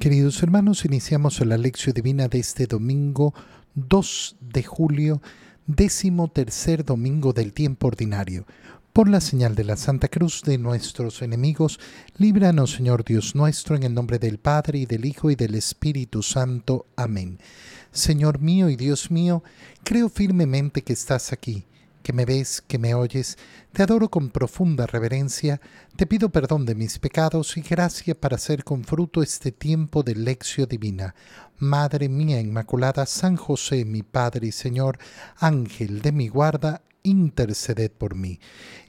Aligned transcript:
Queridos 0.00 0.42
hermanos, 0.42 0.86
iniciamos 0.86 1.44
la 1.44 1.58
lección 1.58 1.92
divina 1.92 2.26
de 2.26 2.38
este 2.38 2.66
domingo 2.66 3.34
2 3.74 4.36
de 4.40 4.62
julio, 4.62 5.20
décimo 5.66 6.28
tercer 6.28 6.86
domingo 6.86 7.34
del 7.34 7.52
tiempo 7.52 7.88
ordinario. 7.88 8.46
Por 8.94 9.10
la 9.10 9.20
señal 9.20 9.54
de 9.54 9.64
la 9.64 9.76
Santa 9.76 10.08
Cruz 10.08 10.40
de 10.42 10.56
nuestros 10.56 11.20
enemigos, 11.20 11.78
líbranos, 12.16 12.70
Señor 12.70 13.04
Dios 13.04 13.34
nuestro, 13.34 13.76
en 13.76 13.82
el 13.82 13.92
nombre 13.92 14.18
del 14.18 14.38
Padre, 14.38 14.78
y 14.78 14.86
del 14.86 15.04
Hijo, 15.04 15.30
y 15.30 15.34
del 15.34 15.54
Espíritu 15.54 16.22
Santo. 16.22 16.86
Amén. 16.96 17.38
Señor 17.92 18.40
mío 18.40 18.70
y 18.70 18.76
Dios 18.76 19.10
mío, 19.10 19.44
creo 19.84 20.08
firmemente 20.08 20.80
que 20.80 20.94
estás 20.94 21.30
aquí 21.30 21.66
que 22.02 22.12
me 22.12 22.24
ves, 22.24 22.62
que 22.66 22.78
me 22.78 22.94
oyes, 22.94 23.38
te 23.72 23.82
adoro 23.82 24.10
con 24.10 24.30
profunda 24.30 24.86
reverencia, 24.86 25.60
te 25.96 26.06
pido 26.06 26.30
perdón 26.30 26.66
de 26.66 26.74
mis 26.74 26.98
pecados 26.98 27.56
y 27.56 27.62
gracia 27.62 28.14
para 28.14 28.36
hacer 28.36 28.64
con 28.64 28.84
fruto 28.84 29.22
este 29.22 29.52
tiempo 29.52 30.02
de 30.02 30.14
lección 30.14 30.68
divina. 30.68 31.14
Madre 31.58 32.08
mía 32.08 32.40
Inmaculada, 32.40 33.06
San 33.06 33.36
José, 33.36 33.84
mi 33.84 34.02
Padre 34.02 34.48
y 34.48 34.52
Señor, 34.52 34.98
Ángel 35.36 36.02
de 36.02 36.12
mi 36.12 36.28
guarda, 36.28 36.82
interceded 37.02 37.90
por 37.90 38.14
mí. 38.14 38.40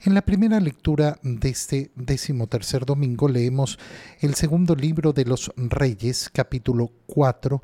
En 0.04 0.14
la 0.14 0.22
primera 0.22 0.60
lectura 0.60 1.18
de 1.22 1.48
este 1.48 1.90
decimotercer 1.94 2.84
domingo 2.84 3.28
leemos 3.28 3.78
el 4.20 4.34
segundo 4.34 4.74
libro 4.74 5.12
de 5.12 5.24
los 5.24 5.52
Reyes, 5.56 6.30
capítulo 6.32 6.90
4, 7.06 7.62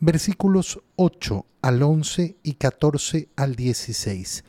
versículos 0.00 0.80
8 0.96 1.46
al 1.62 1.82
11 1.82 2.36
y 2.42 2.54
14 2.54 3.28
al 3.36 3.54
16. 3.54 4.44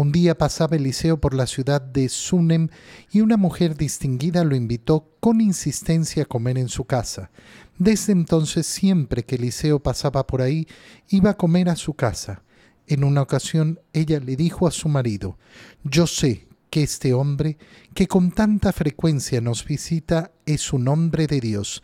Un 0.00 0.12
día 0.12 0.38
pasaba 0.38 0.76
Eliseo 0.76 1.20
por 1.20 1.34
la 1.34 1.46
ciudad 1.46 1.78
de 1.82 2.08
Sunem 2.08 2.68
y 3.12 3.20
una 3.20 3.36
mujer 3.36 3.76
distinguida 3.76 4.44
lo 4.44 4.56
invitó 4.56 5.10
con 5.20 5.42
insistencia 5.42 6.22
a 6.22 6.24
comer 6.24 6.56
en 6.56 6.70
su 6.70 6.86
casa. 6.86 7.30
Desde 7.76 8.12
entonces 8.12 8.66
siempre 8.66 9.24
que 9.24 9.34
Eliseo 9.34 9.78
pasaba 9.82 10.26
por 10.26 10.40
ahí, 10.40 10.66
iba 11.10 11.28
a 11.28 11.36
comer 11.36 11.68
a 11.68 11.76
su 11.76 11.92
casa. 11.92 12.42
En 12.86 13.04
una 13.04 13.20
ocasión 13.20 13.78
ella 13.92 14.20
le 14.20 14.36
dijo 14.36 14.66
a 14.66 14.70
su 14.70 14.88
marido, 14.88 15.36
Yo 15.84 16.06
sé 16.06 16.48
que 16.70 16.82
este 16.82 17.12
hombre, 17.12 17.58
que 17.92 18.08
con 18.08 18.32
tanta 18.32 18.72
frecuencia 18.72 19.42
nos 19.42 19.66
visita, 19.66 20.32
es 20.46 20.72
un 20.72 20.88
hombre 20.88 21.26
de 21.26 21.40
Dios. 21.40 21.82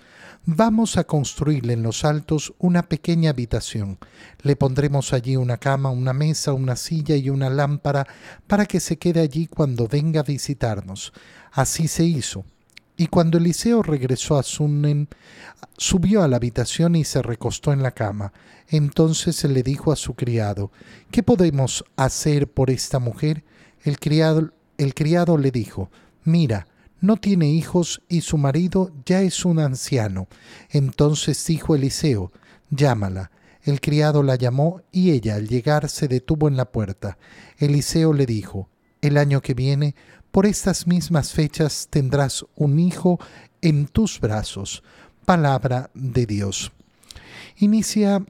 Vamos 0.48 0.96
a 0.96 1.02
construirle 1.02 1.72
en 1.72 1.82
los 1.82 2.04
altos 2.04 2.54
una 2.58 2.84
pequeña 2.84 3.30
habitación. 3.30 3.98
Le 4.42 4.54
pondremos 4.54 5.12
allí 5.12 5.34
una 5.34 5.56
cama, 5.56 5.90
una 5.90 6.12
mesa, 6.12 6.52
una 6.52 6.76
silla 6.76 7.16
y 7.16 7.30
una 7.30 7.50
lámpara 7.50 8.06
para 8.46 8.64
que 8.64 8.78
se 8.78 8.96
quede 8.96 9.18
allí 9.18 9.48
cuando 9.48 9.88
venga 9.88 10.20
a 10.20 10.22
visitarnos. 10.22 11.12
Así 11.50 11.88
se 11.88 12.04
hizo. 12.04 12.44
Y 12.96 13.08
cuando 13.08 13.38
Eliseo 13.38 13.82
regresó 13.82 14.38
a 14.38 14.44
Sunem, 14.44 15.08
subió 15.76 16.22
a 16.22 16.28
la 16.28 16.36
habitación 16.36 16.94
y 16.94 17.02
se 17.02 17.22
recostó 17.22 17.72
en 17.72 17.82
la 17.82 17.90
cama. 17.90 18.32
Entonces 18.68 19.34
se 19.34 19.48
le 19.48 19.64
dijo 19.64 19.90
a 19.90 19.96
su 19.96 20.14
criado, 20.14 20.70
¿qué 21.10 21.24
podemos 21.24 21.84
hacer 21.96 22.48
por 22.48 22.70
esta 22.70 23.00
mujer? 23.00 23.42
El 23.82 23.98
criado, 23.98 24.52
el 24.78 24.94
criado 24.94 25.38
le 25.38 25.50
dijo, 25.50 25.90
mira, 26.22 26.68
no 27.00 27.16
tiene 27.16 27.48
hijos 27.50 28.02
y 28.08 28.22
su 28.22 28.38
marido 28.38 28.92
ya 29.04 29.22
es 29.22 29.44
un 29.44 29.58
anciano. 29.58 30.28
Entonces 30.70 31.44
dijo 31.46 31.74
Eliseo, 31.74 32.32
llámala. 32.70 33.30
El 33.62 33.80
criado 33.80 34.22
la 34.22 34.36
llamó 34.36 34.82
y 34.92 35.10
ella 35.10 35.34
al 35.34 35.48
llegar 35.48 35.88
se 35.88 36.06
detuvo 36.06 36.46
en 36.46 36.56
la 36.56 36.70
puerta. 36.70 37.18
Eliseo 37.58 38.12
le 38.12 38.24
dijo, 38.24 38.68
el 39.00 39.18
año 39.18 39.42
que 39.42 39.54
viene, 39.54 39.96
por 40.30 40.46
estas 40.46 40.86
mismas 40.86 41.32
fechas 41.32 41.88
tendrás 41.90 42.44
un 42.54 42.78
hijo 42.78 43.18
en 43.62 43.86
tus 43.86 44.20
brazos. 44.20 44.82
Palabra 45.24 45.90
de 45.94 46.26
Dios. 46.26 46.72
Inicia 47.56 48.24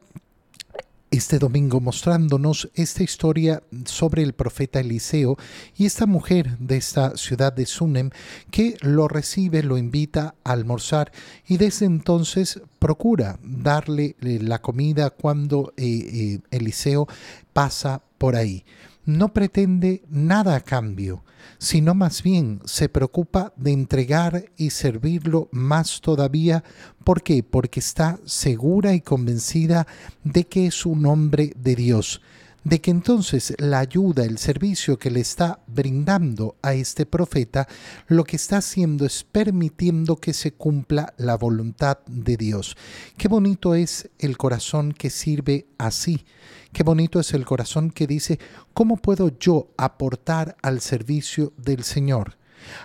este 1.16 1.38
domingo 1.38 1.80
mostrándonos 1.80 2.68
esta 2.74 3.02
historia 3.02 3.62
sobre 3.84 4.22
el 4.22 4.34
profeta 4.34 4.80
Eliseo 4.80 5.36
y 5.76 5.86
esta 5.86 6.06
mujer 6.06 6.58
de 6.58 6.76
esta 6.76 7.16
ciudad 7.16 7.52
de 7.52 7.66
Sunem 7.66 8.10
que 8.50 8.76
lo 8.80 9.08
recibe, 9.08 9.62
lo 9.62 9.78
invita 9.78 10.34
a 10.44 10.52
almorzar 10.52 11.12
y 11.46 11.56
desde 11.56 11.86
entonces 11.86 12.60
procura 12.78 13.38
darle 13.42 14.16
eh, 14.20 14.38
la 14.42 14.60
comida 14.60 15.10
cuando 15.10 15.72
eh, 15.76 15.84
eh, 15.84 16.40
Eliseo 16.50 17.06
pasa 17.52 18.02
por 18.18 18.36
ahí 18.36 18.64
no 19.06 19.32
pretende 19.32 20.02
nada 20.08 20.56
a 20.56 20.60
cambio, 20.60 21.24
sino 21.58 21.94
más 21.94 22.22
bien 22.22 22.60
se 22.64 22.88
preocupa 22.88 23.52
de 23.56 23.72
entregar 23.72 24.46
y 24.56 24.70
servirlo 24.70 25.48
más 25.52 26.00
todavía. 26.00 26.64
¿Por 27.04 27.22
qué? 27.22 27.42
Porque 27.42 27.80
está 27.80 28.18
segura 28.24 28.94
y 28.94 29.00
convencida 29.00 29.86
de 30.24 30.44
que 30.44 30.66
es 30.66 30.84
un 30.84 31.06
hombre 31.06 31.52
de 31.56 31.76
Dios, 31.76 32.20
de 32.66 32.80
que 32.80 32.90
entonces 32.90 33.54
la 33.58 33.78
ayuda, 33.78 34.24
el 34.24 34.38
servicio 34.38 34.98
que 34.98 35.12
le 35.12 35.20
está 35.20 35.60
brindando 35.68 36.56
a 36.62 36.74
este 36.74 37.06
profeta, 37.06 37.68
lo 38.08 38.24
que 38.24 38.34
está 38.34 38.56
haciendo 38.56 39.06
es 39.06 39.22
permitiendo 39.22 40.16
que 40.16 40.32
se 40.32 40.52
cumpla 40.52 41.14
la 41.16 41.36
voluntad 41.36 41.98
de 42.08 42.36
Dios. 42.36 42.76
Qué 43.16 43.28
bonito 43.28 43.76
es 43.76 44.10
el 44.18 44.36
corazón 44.36 44.90
que 44.90 45.10
sirve 45.10 45.68
así. 45.78 46.24
Qué 46.72 46.82
bonito 46.82 47.20
es 47.20 47.34
el 47.34 47.46
corazón 47.46 47.92
que 47.92 48.08
dice, 48.08 48.40
¿cómo 48.74 48.96
puedo 48.96 49.38
yo 49.38 49.68
aportar 49.76 50.56
al 50.60 50.80
servicio 50.80 51.52
del 51.56 51.84
Señor? 51.84 52.36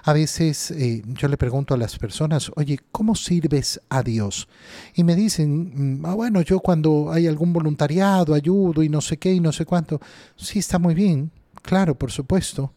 A 0.04 0.14
veces 0.14 0.72
eh, 0.72 1.02
yo 1.06 1.28
le 1.28 1.38
pregunto 1.38 1.74
a 1.74 1.78
las 1.78 1.98
personas, 1.98 2.52
oye, 2.56 2.80
¿cómo 2.92 3.16
sirves 3.16 3.82
a 3.90 4.04
Dios? 4.04 4.48
Y 4.96 5.04
me 5.04 5.16
dicen, 5.16 6.00
mm, 6.00 6.06
ah, 6.06 6.14
bueno, 6.14 6.42
yo 6.42 6.60
cuando 6.60 7.12
hay 7.12 7.28
algún 7.28 7.54
voluntariado 7.54 8.34
ayudo 8.34 8.84
y 8.84 8.90
no 8.90 9.02
sé 9.02 9.18
qué 9.18 9.34
y 9.34 9.40
no 9.40 9.52
sé 9.52 9.66
cuánto. 9.66 10.00
Sí, 10.36 10.60
está 10.60 10.80
muy 10.80 10.94
bien, 10.94 11.32
claro, 11.62 11.96
por 11.96 12.12
supuesto. 12.12 12.74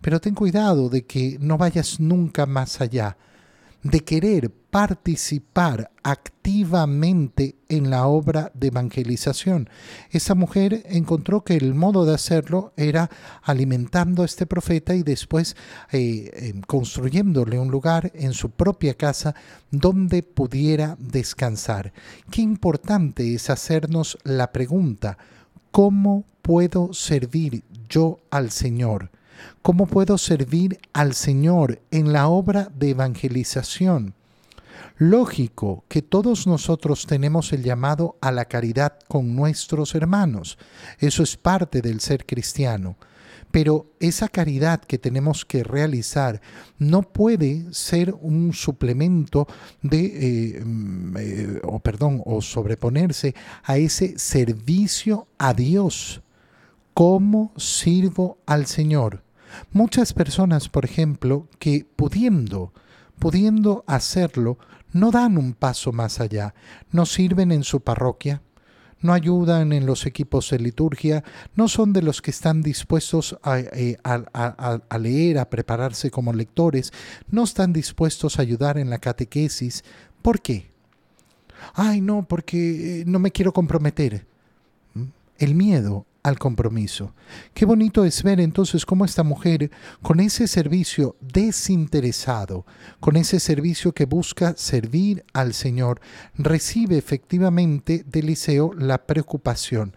Pero 0.00 0.20
ten 0.20 0.34
cuidado 0.34 0.88
de 0.88 1.04
que 1.04 1.36
no 1.40 1.58
vayas 1.58 2.00
nunca 2.00 2.46
más 2.46 2.80
allá 2.80 3.16
de 3.82 4.00
querer 4.00 4.50
participar 4.70 5.90
activamente 6.02 7.56
en 7.68 7.90
la 7.90 8.06
obra 8.06 8.50
de 8.54 8.68
evangelización. 8.68 9.68
Esa 10.10 10.34
mujer 10.34 10.82
encontró 10.86 11.42
que 11.42 11.56
el 11.56 11.74
modo 11.74 12.04
de 12.04 12.14
hacerlo 12.14 12.72
era 12.76 13.10
alimentando 13.42 14.22
a 14.22 14.26
este 14.26 14.46
profeta 14.46 14.94
y 14.94 15.02
después 15.02 15.56
eh, 15.92 16.30
em, 16.34 16.60
construyéndole 16.62 17.58
un 17.58 17.70
lugar 17.70 18.12
en 18.14 18.32
su 18.32 18.50
propia 18.50 18.94
casa 18.94 19.34
donde 19.70 20.22
pudiera 20.22 20.96
descansar. 20.98 21.92
Qué 22.30 22.42
importante 22.42 23.34
es 23.34 23.50
hacernos 23.50 24.18
la 24.24 24.52
pregunta, 24.52 25.18
¿cómo 25.70 26.24
puedo 26.42 26.92
servir 26.92 27.64
yo 27.88 28.20
al 28.30 28.50
Señor? 28.50 29.10
¿Cómo 29.62 29.86
puedo 29.86 30.18
servir 30.18 30.78
al 30.92 31.14
Señor 31.14 31.80
en 31.90 32.12
la 32.12 32.28
obra 32.28 32.70
de 32.74 32.90
evangelización? 32.90 34.14
Lógico 35.00 35.86
que 35.88 36.02
todos 36.02 36.46
nosotros 36.46 37.06
tenemos 37.06 37.54
el 37.54 37.62
llamado 37.62 38.18
a 38.20 38.30
la 38.30 38.44
caridad 38.44 38.98
con 39.08 39.34
nuestros 39.34 39.94
hermanos. 39.94 40.58
Eso 40.98 41.22
es 41.22 41.38
parte 41.38 41.80
del 41.80 42.00
ser 42.00 42.26
cristiano. 42.26 42.98
Pero 43.50 43.94
esa 43.98 44.28
caridad 44.28 44.82
que 44.82 44.98
tenemos 44.98 45.46
que 45.46 45.64
realizar 45.64 46.42
no 46.78 47.00
puede 47.00 47.72
ser 47.72 48.14
un 48.20 48.52
suplemento 48.52 49.46
de, 49.80 50.58
eh, 50.58 50.62
mm, 50.62 51.16
eh, 51.16 51.60
o 51.64 51.78
perdón, 51.78 52.20
o 52.26 52.42
sobreponerse 52.42 53.34
a 53.64 53.78
ese 53.78 54.18
servicio 54.18 55.28
a 55.38 55.54
Dios. 55.54 56.20
¿Cómo 56.92 57.54
sirvo 57.56 58.36
al 58.44 58.66
Señor? 58.66 59.22
Muchas 59.72 60.12
personas, 60.12 60.68
por 60.68 60.84
ejemplo, 60.84 61.48
que 61.58 61.86
pudiendo, 61.96 62.74
pudiendo 63.18 63.82
hacerlo, 63.86 64.58
no 64.92 65.10
dan 65.10 65.38
un 65.38 65.54
paso 65.54 65.92
más 65.92 66.20
allá, 66.20 66.54
no 66.90 67.06
sirven 67.06 67.52
en 67.52 67.64
su 67.64 67.80
parroquia, 67.80 68.42
no 69.00 69.12
ayudan 69.12 69.72
en 69.72 69.86
los 69.86 70.06
equipos 70.06 70.50
de 70.50 70.58
liturgia, 70.58 71.24
no 71.54 71.68
son 71.68 71.92
de 71.92 72.02
los 72.02 72.20
que 72.20 72.30
están 72.30 72.62
dispuestos 72.62 73.38
a, 73.42 73.58
eh, 73.58 73.96
a, 74.04 74.98
leer, 74.98 75.38
a 75.38 75.48
prepararse 75.48 76.10
como 76.10 76.32
lectores, 76.32 76.92
no 77.30 77.44
están 77.44 77.72
dispuestos 77.72 78.38
a 78.38 78.42
ayudar 78.42 78.78
en 78.78 78.90
la 78.90 78.98
catequesis. 78.98 79.84
¿Por 80.22 80.40
qué? 80.40 80.70
Ay, 81.74 82.00
no, 82.00 82.26
porque 82.26 83.00
eh, 83.00 83.04
no 83.06 83.18
me 83.18 83.30
quiero 83.30 83.52
comprometer. 83.52 84.26
¿Mm? 84.94 85.04
El 85.38 85.54
miedo 85.54 86.06
al 86.22 86.38
compromiso. 86.38 87.14
Qué 87.54 87.64
bonito 87.64 88.04
es 88.04 88.22
ver 88.22 88.40
entonces 88.40 88.84
cómo 88.84 89.04
esta 89.04 89.22
mujer, 89.22 89.70
con 90.02 90.20
ese 90.20 90.46
servicio 90.46 91.16
desinteresado, 91.20 92.66
con 93.00 93.16
ese 93.16 93.40
servicio 93.40 93.92
que 93.92 94.06
busca 94.06 94.54
servir 94.56 95.24
al 95.32 95.54
Señor, 95.54 96.00
recibe 96.34 96.98
efectivamente 96.98 98.04
de 98.06 98.20
Eliseo 98.20 98.72
la 98.74 99.06
preocupación. 99.06 99.94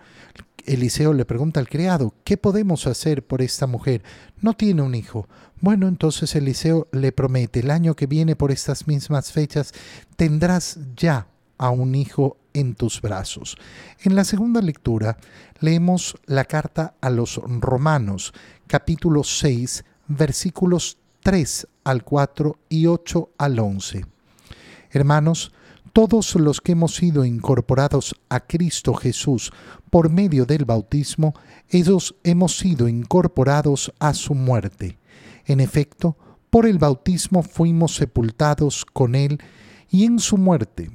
Eliseo 0.66 1.14
le 1.14 1.26
pregunta 1.26 1.60
al 1.60 1.68
criado, 1.68 2.14
¿qué 2.24 2.38
podemos 2.38 2.88
hacer 2.88 3.26
por 3.26 3.42
esta 3.42 3.68
mujer? 3.68 4.02
No 4.40 4.54
tiene 4.54 4.82
un 4.82 4.96
hijo. 4.96 5.28
Bueno, 5.60 5.88
entonces 5.88 6.36
Eliseo 6.36 6.88
le 6.92 7.12
promete, 7.12 7.60
el 7.60 7.72
año 7.72 7.96
que 7.96 8.08
viene 8.08 8.36
por 8.36 8.52
estas 8.52 8.88
mismas 8.88 9.32
fechas 9.32 9.74
tendrás 10.16 10.80
ya 10.96 11.28
a 11.58 11.70
un 11.70 11.96
hijo 11.96 12.38
en 12.54 12.76
tus 12.76 13.02
brazos. 13.02 13.58
En 14.04 14.16
la 14.16 14.24
segunda 14.24 14.62
lectura 14.62 15.18
leemos 15.60 16.16
la 16.26 16.46
carta 16.46 16.96
a 17.02 17.10
los 17.10 17.36
romanos, 17.46 18.34
capítulo 18.68 19.24
6, 19.24 19.84
versículos 20.08 20.98
3 21.22 21.68
al 21.84 22.04
4 22.04 22.58
y 22.70 22.88
8 22.88 23.30
al 23.38 23.60
11. 23.60 24.06
Hermanos, 24.92 25.52
todos 25.94 26.36
los 26.36 26.60
que 26.60 26.72
hemos 26.72 26.96
sido 26.96 27.24
incorporados 27.24 28.16
a 28.30 28.40
Cristo 28.40 28.94
Jesús 28.96 29.52
por 29.90 30.10
medio 30.10 30.46
del 30.46 30.66
bautismo, 30.66 31.34
ellos 31.70 32.16
hemos 32.24 32.58
sido 32.58 32.88
incorporados 32.88 33.94
a 34.00 34.14
su 34.14 34.34
muerte. 34.34 34.98
En 35.46 35.60
efecto, 35.60 36.18
por 36.50 36.66
el 36.66 36.80
bautismo 36.80 37.44
fuimos 37.44 37.96
sepultados 37.96 38.86
con 38.86 39.16
Él 39.16 39.40
y 39.90 40.06
en 40.06 40.20
su 40.20 40.38
muerte, 40.38 40.90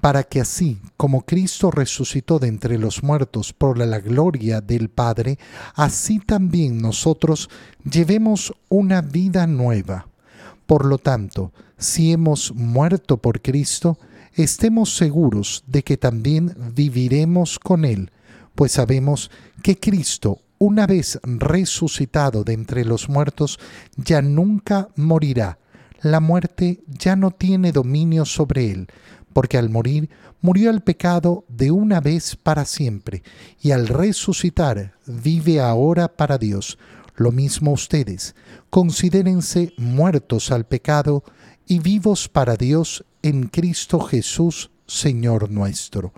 para 0.00 0.24
que 0.24 0.40
así 0.40 0.80
como 0.96 1.22
Cristo 1.22 1.70
resucitó 1.70 2.38
de 2.38 2.48
entre 2.48 2.78
los 2.78 3.02
muertos 3.02 3.52
por 3.52 3.78
la 3.78 4.00
gloria 4.00 4.60
del 4.60 4.88
Padre, 4.88 5.38
así 5.74 6.18
también 6.18 6.80
nosotros 6.80 7.48
llevemos 7.84 8.52
una 8.68 9.00
vida 9.00 9.46
nueva. 9.46 10.08
Por 10.66 10.86
lo 10.86 10.98
tanto, 10.98 11.52
si 11.78 12.12
hemos 12.12 12.54
muerto 12.54 13.16
por 13.16 13.42
Cristo, 13.42 13.98
estemos 14.34 14.96
seguros 14.96 15.64
de 15.66 15.82
que 15.82 15.96
también 15.96 16.54
viviremos 16.74 17.58
con 17.58 17.84
Él, 17.84 18.10
pues 18.54 18.72
sabemos 18.72 19.30
que 19.62 19.78
Cristo, 19.78 20.38
una 20.58 20.86
vez 20.86 21.18
resucitado 21.22 22.44
de 22.44 22.52
entre 22.52 22.84
los 22.84 23.08
muertos, 23.08 23.58
ya 23.96 24.22
nunca 24.22 24.88
morirá. 24.96 25.58
La 26.00 26.20
muerte 26.20 26.80
ya 26.86 27.16
no 27.16 27.30
tiene 27.30 27.72
dominio 27.72 28.24
sobre 28.24 28.70
Él, 28.70 28.88
porque 29.32 29.58
al 29.58 29.70
morir 29.70 30.10
murió 30.40 30.70
el 30.70 30.82
pecado 30.82 31.44
de 31.48 31.70
una 31.70 32.00
vez 32.00 32.36
para 32.36 32.64
siempre, 32.64 33.22
y 33.60 33.70
al 33.70 33.88
resucitar 33.88 34.94
vive 35.06 35.60
ahora 35.60 36.08
para 36.08 36.38
Dios. 36.38 36.78
Lo 37.16 37.32
mismo 37.32 37.72
ustedes, 37.72 38.34
considérense 38.70 39.74
muertos 39.76 40.50
al 40.50 40.64
pecado 40.64 41.24
y 41.66 41.78
vivos 41.78 42.28
para 42.28 42.56
Dios 42.56 43.04
en 43.22 43.48
Cristo 43.48 44.00
Jesús, 44.00 44.70
Señor 44.86 45.50
nuestro. 45.50 46.12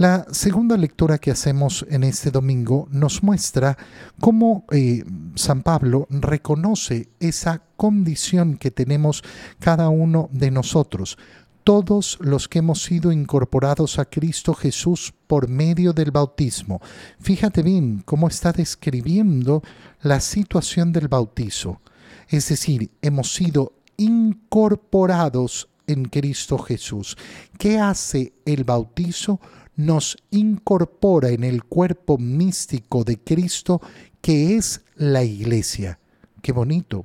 La 0.00 0.24
segunda 0.30 0.78
lectura 0.78 1.18
que 1.18 1.30
hacemos 1.30 1.84
en 1.90 2.04
este 2.04 2.30
domingo 2.30 2.88
nos 2.90 3.22
muestra 3.22 3.76
cómo 4.18 4.64
eh, 4.70 5.04
San 5.34 5.62
Pablo 5.62 6.06
reconoce 6.08 7.10
esa 7.20 7.62
condición 7.76 8.56
que 8.56 8.70
tenemos 8.70 9.22
cada 9.58 9.90
uno 9.90 10.30
de 10.32 10.50
nosotros, 10.50 11.18
todos 11.64 12.18
los 12.20 12.48
que 12.48 12.60
hemos 12.60 12.82
sido 12.82 13.12
incorporados 13.12 13.98
a 13.98 14.04
Cristo 14.04 14.54
Jesús 14.54 15.12
por 15.26 15.48
medio 15.48 15.92
del 15.92 16.10
bautismo. 16.10 16.80
Fíjate 17.20 17.62
bien 17.62 18.02
cómo 18.04 18.28
está 18.28 18.52
describiendo 18.52 19.62
la 20.02 20.20
situación 20.20 20.92
del 20.92 21.08
bautizo. 21.08 21.80
Es 22.28 22.48
decir, 22.48 22.90
hemos 23.02 23.34
sido 23.34 23.72
incorporados 23.96 25.68
en 25.86 26.04
Cristo 26.04 26.58
Jesús. 26.58 27.16
¿Qué 27.58 27.78
hace 27.78 28.32
el 28.44 28.64
bautizo? 28.64 29.40
Nos 29.76 30.16
incorpora 30.30 31.30
en 31.30 31.44
el 31.44 31.64
cuerpo 31.64 32.18
místico 32.18 33.04
de 33.04 33.18
Cristo 33.18 33.80
que 34.20 34.56
es 34.56 34.82
la 34.96 35.24
iglesia. 35.24 35.98
Qué 36.42 36.52
bonito. 36.52 37.04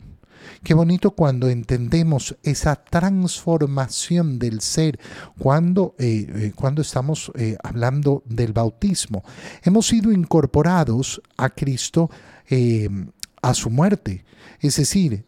Qué 0.63 0.73
bonito 0.73 1.11
cuando 1.11 1.49
entendemos 1.49 2.35
esa 2.43 2.75
transformación 2.75 4.39
del 4.39 4.61
ser, 4.61 4.99
cuando, 5.37 5.95
eh, 5.99 6.27
eh, 6.27 6.51
cuando 6.55 6.81
estamos 6.81 7.31
eh, 7.35 7.57
hablando 7.63 8.23
del 8.25 8.53
bautismo. 8.53 9.23
Hemos 9.63 9.87
sido 9.87 10.11
incorporados 10.11 11.21
a 11.37 11.49
Cristo 11.49 12.09
a 13.41 13.53
su 13.55 13.69
muerte. 13.71 14.23
Es 14.59 14.75
decir, 14.75 15.25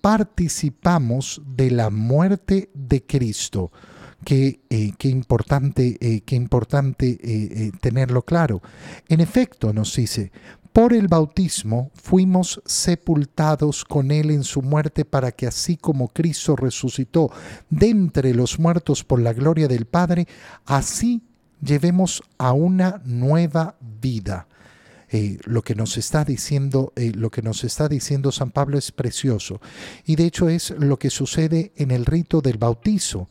participamos 0.00 1.42
de 1.44 1.70
la 1.72 1.90
muerte 1.90 2.70
de 2.74 3.04
Cristo. 3.04 3.72
Qué, 4.24 4.60
qué 4.98 5.08
importante, 5.08 6.22
qué 6.24 6.36
importante 6.36 7.72
tenerlo 7.80 8.22
claro. 8.22 8.62
En 9.08 9.20
efecto, 9.20 9.72
nos 9.72 9.96
dice, 9.96 10.30
por 10.80 10.94
el 10.94 11.08
bautismo 11.08 11.90
fuimos 11.92 12.62
sepultados 12.64 13.84
con 13.84 14.10
Él 14.10 14.30
en 14.30 14.44
su 14.44 14.62
muerte 14.62 15.04
para 15.04 15.30
que 15.30 15.46
así 15.46 15.76
como 15.76 16.08
Cristo 16.08 16.56
resucitó 16.56 17.30
de 17.68 17.90
entre 17.90 18.32
los 18.32 18.58
muertos 18.58 19.04
por 19.04 19.20
la 19.20 19.34
gloria 19.34 19.68
del 19.68 19.84
Padre, 19.84 20.26
así 20.64 21.20
llevemos 21.60 22.22
a 22.38 22.52
una 22.52 23.02
nueva 23.04 23.76
vida. 24.00 24.46
Eh, 25.10 25.36
lo 25.44 25.60
que 25.60 25.74
nos 25.74 25.98
está 25.98 26.24
diciendo, 26.24 26.94
eh, 26.96 27.12
lo 27.14 27.28
que 27.28 27.42
nos 27.42 27.62
está 27.62 27.86
diciendo 27.86 28.32
San 28.32 28.50
Pablo 28.50 28.78
es 28.78 28.90
precioso. 28.90 29.60
Y 30.06 30.16
de 30.16 30.24
hecho 30.24 30.48
es 30.48 30.70
lo 30.70 30.98
que 30.98 31.10
sucede 31.10 31.72
en 31.76 31.90
el 31.90 32.06
rito 32.06 32.40
del 32.40 32.56
bautizo. 32.56 33.28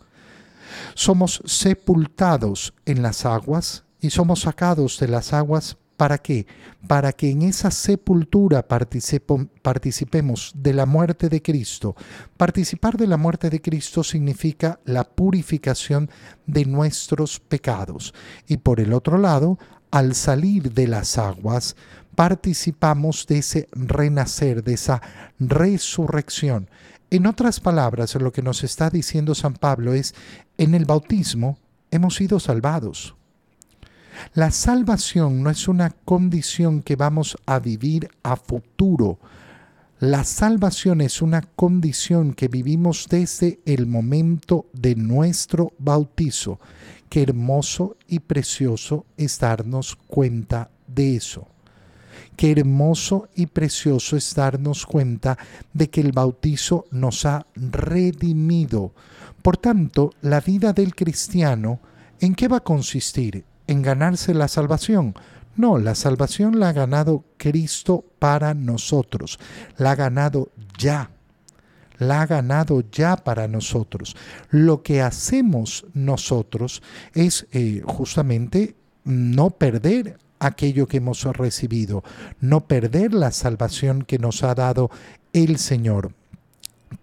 Somos 0.94 1.42
sepultados 1.46 2.76
en 2.86 3.02
las 3.02 3.26
aguas 3.26 3.86
y 4.00 4.12
somos 4.12 4.42
sacados 4.42 5.00
de 5.00 5.08
las 5.08 5.34
aguas 5.34 5.78
¿Para 6.00 6.18
qué? 6.18 6.48
Para 6.88 7.12
que 7.12 7.30
en 7.30 7.42
esa 7.42 7.72
sepultura 7.72 8.66
participemos 8.66 10.54
de 10.56 10.74
la 10.74 10.86
muerte 10.86 11.28
de 11.28 11.42
Cristo. 11.42 11.94
Participar 12.38 12.96
de 12.96 13.06
la 13.06 13.18
muerte 13.18 13.50
de 13.50 13.62
Cristo 13.62 14.02
significa 14.06 14.80
la 14.86 15.04
purificación 15.04 16.10
de 16.46 16.64
nuestros 16.64 17.42
pecados. 17.42 18.14
Y 18.48 18.56
por 18.56 18.80
el 18.80 18.94
otro 18.94 19.18
lado, 19.18 19.60
al 19.92 20.16
salir 20.16 20.72
de 20.72 20.88
las 20.88 21.18
aguas, 21.18 21.76
participamos 22.16 23.28
de 23.28 23.40
ese 23.40 23.68
renacer, 23.74 24.64
de 24.64 24.76
esa 24.76 25.02
resurrección. 25.38 26.70
En 27.10 27.28
otras 27.28 27.60
palabras, 27.60 28.16
lo 28.16 28.32
que 28.32 28.42
nos 28.42 28.64
está 28.64 28.90
diciendo 28.90 29.36
San 29.36 29.56
Pablo 29.56 29.94
es, 29.94 30.16
en 30.58 30.76
el 30.76 30.86
bautismo 30.86 31.60
hemos 31.92 32.16
sido 32.16 32.40
salvados. 32.40 33.18
La 34.34 34.52
salvación 34.52 35.44
no 35.44 35.50
es 35.50 35.68
una 35.68 35.90
condición 35.90 36.82
que 36.82 36.96
vamos 36.96 37.38
a 37.46 37.60
vivir 37.60 38.10
a 38.24 38.36
futuro. 38.36 39.20
La 40.00 40.24
salvación 40.24 41.02
es 41.02 41.22
una 41.22 41.42
condición 41.42 42.34
que 42.34 42.48
vivimos 42.48 43.08
desde 43.10 43.60
el 43.66 43.86
momento 43.86 44.68
de 44.72 44.96
nuestro 44.96 45.74
bautizo. 45.78 46.60
Qué 47.10 47.24
hermoso 47.24 47.98
y 48.08 48.20
precioso 48.20 49.06
es 49.18 49.40
darnos 49.40 49.96
cuenta 49.96 50.70
de 50.88 51.18
eso. 51.18 51.48
Qué 52.36 52.52
hermoso 52.52 53.28
y 53.36 53.48
precioso 53.48 54.16
es 54.16 54.34
darnos 54.34 54.86
cuenta 54.86 55.38
de 55.74 55.90
que 55.90 56.00
el 56.00 56.14
bautizo 56.14 56.86
nos 56.92 57.26
ha 57.26 57.46
redimido. 57.56 58.94
Por 59.42 59.58
tanto, 59.58 60.14
la 60.22 60.40
vida 60.40 60.72
del 60.72 60.96
cristiano, 60.96 61.80
¿en 62.22 62.36
qué 62.36 62.48
va 62.48 62.58
a 62.58 62.64
consistir? 62.64 63.44
¿En 63.70 63.84
ganarse 63.84 64.34
la 64.34 64.48
salvación? 64.48 65.14
No, 65.56 65.78
la 65.78 65.94
salvación 65.94 66.60
la 66.60 66.70
ha 66.70 66.74
ganado 66.74 67.24
Cristo 67.38 68.04
para 68.18 68.56
nosotros. 68.56 69.38
La 69.78 69.92
ha 69.92 69.96
ganado 69.96 70.50
ya 70.80 71.12
la 72.00 72.22
ha 72.22 72.26
ganado 72.26 72.82
ya 72.92 73.18
para 73.18 73.48
nosotros. 73.48 74.16
Lo 74.50 74.82
que 74.82 75.02
hacemos 75.02 75.86
nosotros 75.94 76.82
es 77.14 77.46
eh, 77.52 77.84
justamente 77.86 78.76
no 79.04 79.52
perder 79.52 80.18
aquello 80.40 80.88
que 80.88 80.98
hemos 80.98 81.24
recibido, 81.26 82.04
no 82.40 82.62
perder 82.62 83.14
la 83.14 83.32
salvación 83.32 84.04
que 84.04 84.18
nos 84.18 84.44
ha 84.44 84.56
dado 84.56 84.90
el 85.34 85.60
Señor. 85.60 86.14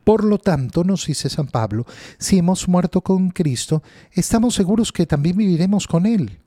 Por 0.03 0.25
lo 0.25 0.39
tanto, 0.39 0.83
nos 0.83 1.07
dice 1.07 1.29
San 1.29 1.47
Pablo, 1.47 1.87
si 2.19 2.39
hemos 2.39 2.67
muerto 2.67 3.03
con 3.03 3.31
Cristo, 3.31 3.85
estamos 4.13 4.55
seguros 4.55 4.91
que 4.91 5.07
también 5.07 5.37
viviremos 5.37 5.87
con 5.87 6.07
Él. 6.07 6.41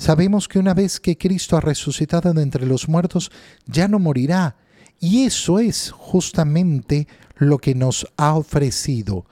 Sabemos 0.00 0.48
que 0.48 0.58
una 0.58 0.72
vez 0.72 0.98
que 0.98 1.18
Cristo 1.18 1.58
ha 1.58 1.60
resucitado 1.60 2.32
de 2.32 2.42
entre 2.42 2.64
los 2.64 2.88
muertos, 2.88 3.30
ya 3.66 3.86
no 3.86 3.98
morirá. 3.98 4.56
Y 4.98 5.24
eso 5.24 5.58
es 5.58 5.90
justamente 5.90 7.06
lo 7.36 7.58
que 7.58 7.74
nos 7.74 8.06
ha 8.16 8.34
ofrecido. 8.34 9.26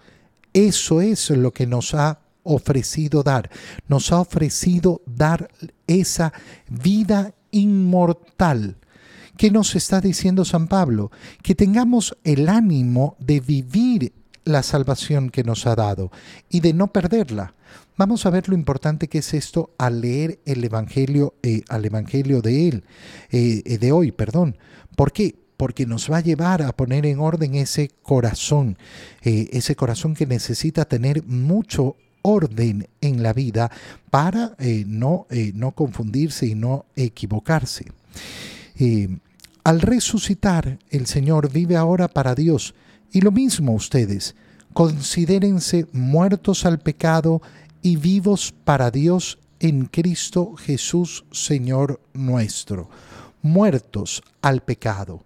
Eso 0.52 1.00
es 1.00 1.30
lo 1.30 1.54
que 1.54 1.66
nos 1.66 1.94
ha 1.94 2.20
ofrecido 2.42 3.22
dar. 3.22 3.48
Nos 3.88 4.12
ha 4.12 4.20
ofrecido 4.20 5.00
dar 5.06 5.48
esa 5.86 6.34
vida 6.68 7.32
inmortal. 7.50 8.76
¿Qué 9.38 9.50
nos 9.50 9.74
está 9.74 10.02
diciendo 10.02 10.44
San 10.44 10.68
Pablo? 10.68 11.10
Que 11.42 11.54
tengamos 11.54 12.14
el 12.24 12.46
ánimo 12.46 13.16
de 13.20 13.40
vivir 13.40 14.12
la 14.48 14.62
salvación 14.62 15.30
que 15.30 15.44
nos 15.44 15.66
ha 15.66 15.76
dado 15.76 16.10
y 16.48 16.60
de 16.60 16.72
no 16.72 16.88
perderla. 16.88 17.54
Vamos 17.96 18.24
a 18.26 18.30
ver 18.30 18.48
lo 18.48 18.54
importante 18.54 19.08
que 19.08 19.18
es 19.18 19.34
esto 19.34 19.74
al 19.76 20.00
leer 20.00 20.40
el 20.46 20.64
Evangelio, 20.64 21.34
eh, 21.42 21.62
al 21.68 21.84
Evangelio 21.84 22.40
de 22.40 22.68
él, 22.68 22.84
eh, 23.30 23.62
eh, 23.64 23.78
de 23.78 23.92
hoy, 23.92 24.10
perdón. 24.10 24.56
¿Por 24.96 25.12
qué? 25.12 25.34
Porque 25.56 25.84
nos 25.84 26.10
va 26.10 26.18
a 26.18 26.22
llevar 26.22 26.62
a 26.62 26.72
poner 26.72 27.04
en 27.04 27.18
orden 27.18 27.56
ese 27.56 27.90
corazón, 28.02 28.78
ese 29.22 29.74
corazón 29.74 30.14
que 30.14 30.26
necesita 30.26 30.84
tener 30.84 31.24
mucho 31.24 31.96
orden 32.22 32.88
en 33.00 33.22
la 33.24 33.32
vida 33.32 33.70
para 34.10 34.56
no, 34.86 35.26
no 35.54 35.72
confundirse 35.72 36.46
y 36.46 36.54
no 36.54 36.86
equivocarse. 36.94 37.86
al 39.64 39.80
resucitar, 39.80 40.78
el 40.90 41.06
Señor 41.06 41.50
vive 41.50 41.76
ahora 41.76 42.06
para 42.06 42.36
Dios. 42.36 42.74
Y 43.12 43.20
lo 43.20 43.30
mismo 43.30 43.72
ustedes, 43.72 44.34
considérense 44.72 45.86
muertos 45.92 46.64
al 46.66 46.78
pecado 46.78 47.40
y 47.82 47.96
vivos 47.96 48.54
para 48.64 48.90
Dios 48.90 49.38
en 49.60 49.86
Cristo 49.86 50.54
Jesús, 50.56 51.24
Señor 51.32 52.00
nuestro, 52.12 52.88
muertos 53.42 54.22
al 54.42 54.62
pecado. 54.62 55.24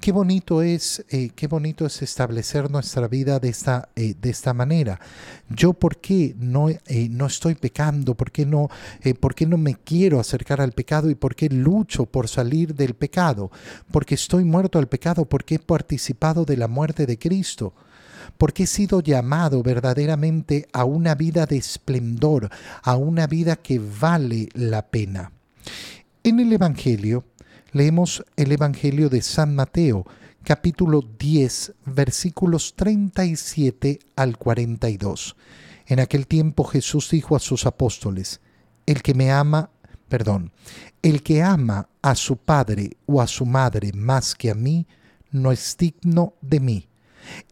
Qué 0.00 0.12
bonito 0.12 0.62
es, 0.62 1.04
eh, 1.08 1.30
qué 1.34 1.46
bonito 1.46 1.86
es 1.86 2.02
establecer 2.02 2.70
nuestra 2.70 3.08
vida 3.08 3.38
de 3.38 3.48
esta, 3.48 3.88
eh, 3.96 4.14
de 4.20 4.30
esta 4.30 4.52
manera. 4.52 5.00
Yo, 5.48 5.72
¿por 5.72 5.98
qué 5.98 6.34
no, 6.38 6.68
eh, 6.68 7.08
no 7.10 7.26
estoy 7.26 7.54
pecando? 7.54 8.14
¿Por 8.14 8.30
qué 8.30 8.46
no, 8.46 8.68
¿Por 9.20 9.34
qué 9.34 9.46
no 9.46 9.56
me 9.56 9.74
quiero 9.74 10.20
acercar 10.20 10.60
al 10.60 10.72
pecado? 10.72 11.10
¿Y 11.10 11.14
por 11.14 11.34
qué 11.34 11.48
lucho 11.48 12.06
por 12.06 12.28
salir 12.28 12.74
del 12.74 12.94
pecado? 12.94 13.50
Porque 13.90 14.14
estoy 14.14 14.44
muerto 14.44 14.78
al 14.78 14.88
pecado, 14.88 15.24
porque 15.24 15.56
he 15.56 15.58
participado 15.58 16.44
de 16.44 16.56
la 16.56 16.68
muerte 16.68 17.06
de 17.06 17.18
Cristo 17.18 17.74
porque 18.38 18.64
he 18.64 18.66
sido 18.66 19.00
llamado 19.00 19.62
verdaderamente 19.62 20.66
a 20.72 20.84
una 20.84 21.14
vida 21.14 21.46
de 21.46 21.56
esplendor, 21.56 22.50
a 22.82 22.96
una 22.96 23.26
vida 23.26 23.56
que 23.56 23.78
vale 23.78 24.48
la 24.54 24.86
pena. 24.86 25.32
En 26.22 26.40
el 26.40 26.52
Evangelio, 26.52 27.24
leemos 27.74 28.24
el 28.36 28.52
Evangelio 28.52 29.08
de 29.08 29.20
San 29.20 29.56
Mateo, 29.56 30.06
capítulo 30.44 31.02
10, 31.02 31.74
versículos 31.86 32.74
37 32.76 33.98
al 34.14 34.38
42. 34.38 35.36
En 35.86 35.98
aquel 35.98 36.28
tiempo 36.28 36.62
Jesús 36.62 37.10
dijo 37.10 37.34
a 37.34 37.40
sus 37.40 37.66
apóstoles, 37.66 38.40
el 38.86 39.02
que 39.02 39.12
me 39.14 39.32
ama, 39.32 39.70
perdón, 40.08 40.52
el 41.02 41.24
que 41.24 41.42
ama 41.42 41.88
a 42.00 42.14
su 42.14 42.36
padre 42.36 42.96
o 43.06 43.20
a 43.20 43.26
su 43.26 43.44
madre 43.44 43.92
más 43.92 44.36
que 44.36 44.52
a 44.52 44.54
mí, 44.54 44.86
no 45.32 45.50
es 45.50 45.76
digno 45.76 46.34
de 46.40 46.60
mí. 46.60 46.88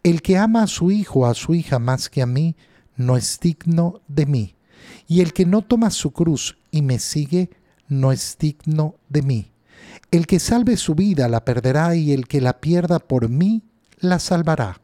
El 0.04 0.22
que 0.22 0.38
ama 0.38 0.62
a 0.62 0.68
su 0.68 0.92
hijo 0.92 1.20
o 1.20 1.26
a 1.26 1.34
su 1.34 1.52
hija 1.52 1.80
más 1.80 2.08
que 2.08 2.22
a 2.22 2.26
mí, 2.26 2.54
no 2.94 3.16
es 3.16 3.40
digno 3.40 4.00
de 4.06 4.26
mí. 4.26 4.54
Y 5.08 5.20
el 5.20 5.32
que 5.32 5.46
no 5.46 5.62
toma 5.62 5.90
su 5.90 6.12
cruz 6.12 6.58
y 6.70 6.82
me 6.82 7.00
sigue, 7.00 7.50
no 7.88 8.12
es 8.12 8.36
digno 8.38 8.94
de 9.08 9.22
mí. 9.22 9.51
El 10.10 10.26
que 10.26 10.38
salve 10.38 10.76
su 10.76 10.94
vida 10.94 11.28
la 11.28 11.44
perderá 11.44 11.94
y 11.94 12.12
el 12.12 12.26
que 12.28 12.40
la 12.40 12.60
pierda 12.60 12.98
por 12.98 13.28
mí, 13.28 13.62
la 13.98 14.18
salvará. 14.18 14.80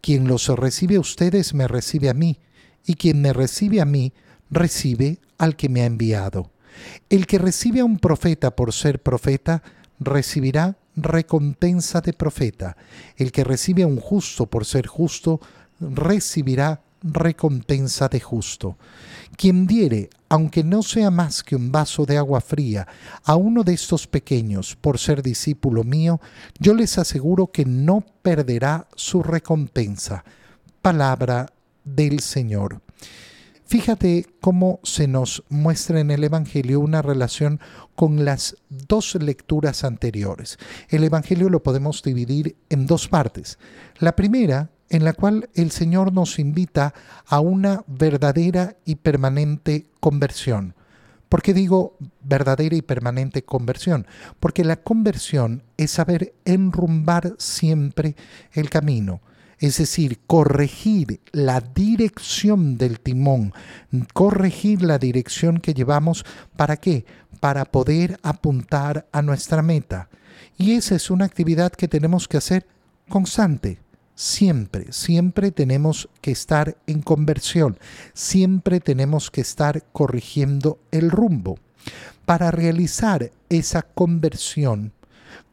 Quien 0.00 0.28
los 0.28 0.48
recibe 0.48 0.96
a 0.96 1.00
ustedes 1.00 1.54
me 1.54 1.68
recibe 1.68 2.08
a 2.08 2.14
mí, 2.14 2.38
y 2.84 2.94
quien 2.94 3.22
me 3.22 3.32
recibe 3.32 3.80
a 3.80 3.84
mí, 3.84 4.12
recibe 4.50 5.18
al 5.38 5.56
que 5.56 5.68
me 5.68 5.82
ha 5.82 5.86
enviado. 5.86 6.50
El 7.08 7.26
que 7.26 7.38
recibe 7.38 7.80
a 7.80 7.84
un 7.84 7.98
profeta 7.98 8.54
por 8.56 8.72
ser 8.72 9.02
profeta, 9.02 9.62
recibirá 9.98 10.76
recompensa 10.96 12.00
de 12.00 12.12
profeta. 12.12 12.76
El 13.16 13.32
que 13.32 13.44
recibe 13.44 13.82
a 13.82 13.86
un 13.86 13.98
justo 13.98 14.46
por 14.46 14.64
ser 14.64 14.86
justo, 14.86 15.40
recibirá 15.80 16.82
recompensa 17.02 18.08
de 18.08 18.20
justo. 18.20 18.76
Quien 19.36 19.66
diere, 19.66 20.10
aunque 20.28 20.62
no 20.62 20.82
sea 20.82 21.10
más 21.10 21.42
que 21.42 21.56
un 21.56 21.72
vaso 21.72 22.04
de 22.04 22.18
agua 22.18 22.40
fría, 22.40 22.86
a 23.24 23.36
uno 23.36 23.64
de 23.64 23.74
estos 23.74 24.06
pequeños 24.06 24.76
por 24.76 24.98
ser 24.98 25.22
discípulo 25.22 25.84
mío, 25.84 26.20
yo 26.58 26.74
les 26.74 26.98
aseguro 26.98 27.48
que 27.48 27.64
no 27.64 28.04
perderá 28.22 28.86
su 28.94 29.22
recompensa. 29.22 30.24
Palabra 30.80 31.46
del 31.84 32.20
Señor. 32.20 32.80
Fíjate 33.72 34.26
cómo 34.42 34.80
se 34.82 35.08
nos 35.08 35.44
muestra 35.48 35.98
en 35.98 36.10
el 36.10 36.22
Evangelio 36.24 36.78
una 36.78 37.00
relación 37.00 37.58
con 37.94 38.22
las 38.22 38.56
dos 38.68 39.14
lecturas 39.14 39.82
anteriores. 39.82 40.58
El 40.90 41.04
Evangelio 41.04 41.48
lo 41.48 41.62
podemos 41.62 42.02
dividir 42.02 42.56
en 42.68 42.86
dos 42.86 43.08
partes. 43.08 43.58
La 43.98 44.14
primera, 44.14 44.71
en 44.92 45.04
la 45.04 45.14
cual 45.14 45.48
el 45.54 45.70
Señor 45.70 46.12
nos 46.12 46.38
invita 46.38 46.92
a 47.26 47.40
una 47.40 47.82
verdadera 47.86 48.76
y 48.84 48.96
permanente 48.96 49.86
conversión. 50.00 50.74
¿Por 51.30 51.40
qué 51.40 51.54
digo 51.54 51.96
verdadera 52.22 52.76
y 52.76 52.82
permanente 52.82 53.42
conversión? 53.42 54.06
Porque 54.38 54.64
la 54.64 54.76
conversión 54.76 55.62
es 55.78 55.92
saber 55.92 56.34
enrumbar 56.44 57.34
siempre 57.38 58.14
el 58.52 58.68
camino 58.68 59.22
es 59.58 59.78
decir, 59.78 60.18
corregir 60.26 61.20
la 61.30 61.60
dirección 61.60 62.76
del 62.78 62.98
timón, 62.98 63.54
corregir 64.12 64.82
la 64.82 64.98
dirección 64.98 65.58
que 65.58 65.72
llevamos, 65.72 66.26
¿para 66.56 66.78
qué? 66.78 67.06
Para 67.38 67.64
poder 67.64 68.18
apuntar 68.24 69.06
a 69.12 69.22
nuestra 69.22 69.62
meta. 69.62 70.08
Y 70.58 70.72
esa 70.72 70.96
es 70.96 71.12
una 71.12 71.26
actividad 71.26 71.70
que 71.70 71.86
tenemos 71.86 72.26
que 72.26 72.38
hacer 72.38 72.66
constante, 73.08 73.78
siempre, 74.22 74.92
siempre 74.92 75.50
tenemos 75.50 76.08
que 76.20 76.30
estar 76.30 76.76
en 76.86 77.02
conversión, 77.02 77.78
siempre 78.14 78.78
tenemos 78.78 79.30
que 79.30 79.40
estar 79.40 79.84
corrigiendo 79.92 80.78
el 80.92 81.10
rumbo. 81.10 81.58
Para 82.24 82.52
realizar 82.52 83.32
esa 83.48 83.82
conversión, 83.82 84.92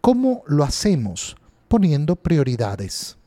¿cómo 0.01 0.43
lo 0.45 0.63
hacemos? 0.63 1.35
Poniendo 1.67 2.15
prioridades 2.15 3.17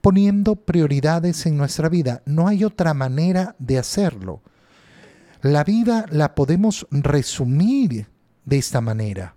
poniendo 0.00 0.56
prioridades 0.56 1.46
en 1.46 1.56
nuestra 1.56 1.88
vida. 1.88 2.22
No 2.26 2.48
hay 2.48 2.64
otra 2.64 2.92
manera 2.92 3.54
de 3.60 3.78
hacerlo. 3.78 4.42
La 5.42 5.62
vida 5.62 6.06
la 6.10 6.34
podemos 6.34 6.88
resumir 6.90 8.08
de 8.44 8.58
esta 8.58 8.80
manera. 8.80 9.36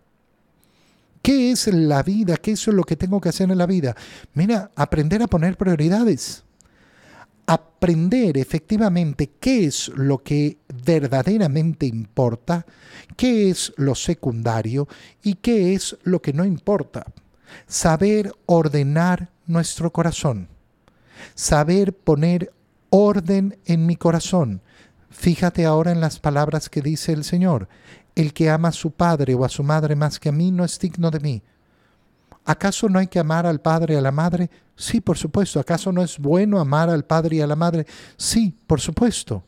¿Qué 1.25 1.51
es 1.51 1.67
la 1.67 2.03
vida? 2.03 2.37
¿Qué 2.37 2.51
es 2.51 2.67
lo 2.67 2.83
que 2.83 2.95
tengo 2.95 3.19
que 3.19 3.29
hacer 3.29 3.49
en 3.49 3.57
la 3.57 3.65
vida? 3.65 3.95
Mira, 4.33 4.71
aprender 4.75 5.23
a 5.23 5.27
poner 5.27 5.57
prioridades. 5.57 6.43
Aprender 7.47 8.37
efectivamente 8.37 9.31
qué 9.39 9.65
es 9.65 9.89
lo 9.95 10.23
que 10.23 10.57
verdaderamente 10.85 11.85
importa, 11.85 12.65
qué 13.15 13.49
es 13.49 13.73
lo 13.77 13.95
secundario 13.95 14.87
y 15.23 15.35
qué 15.35 15.73
es 15.73 15.97
lo 16.03 16.21
que 16.21 16.33
no 16.33 16.45
importa. 16.45 17.05
Saber 17.67 18.31
ordenar 18.45 19.29
nuestro 19.47 19.91
corazón 19.91 20.49
saber 21.33 21.93
poner 21.93 22.53
orden 22.89 23.57
en 23.65 23.85
mi 23.85 23.95
corazón. 23.95 24.61
Fíjate 25.09 25.65
ahora 25.65 25.91
en 25.91 26.01
las 26.01 26.19
palabras 26.19 26.69
que 26.69 26.81
dice 26.81 27.13
el 27.13 27.23
Señor. 27.23 27.67
El 28.15 28.33
que 28.33 28.49
ama 28.49 28.69
a 28.69 28.73
su 28.73 28.91
padre 28.91 29.35
o 29.35 29.43
a 29.43 29.49
su 29.49 29.63
madre 29.63 29.95
más 29.95 30.19
que 30.19 30.29
a 30.29 30.31
mí 30.31 30.51
no 30.51 30.63
es 30.63 30.79
digno 30.79 31.11
de 31.11 31.19
mí. 31.19 31.43
¿Acaso 32.45 32.87
no 32.87 32.99
hay 32.99 33.07
que 33.07 33.19
amar 33.19 33.45
al 33.45 33.59
padre 33.59 33.95
y 33.95 33.97
a 33.97 34.01
la 34.01 34.11
madre? 34.11 34.49
Sí, 34.75 35.01
por 35.01 35.17
supuesto. 35.17 35.59
¿Acaso 35.59 35.91
no 35.91 36.03
es 36.03 36.19
bueno 36.19 36.59
amar 36.59 36.89
al 36.89 37.03
padre 37.03 37.37
y 37.37 37.41
a 37.41 37.47
la 37.47 37.55
madre? 37.55 37.85
Sí, 38.17 38.55
por 38.67 38.79
supuesto. 38.79 39.43